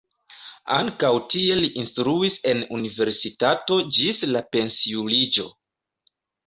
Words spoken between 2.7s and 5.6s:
universitato ĝis la pensiuliĝo.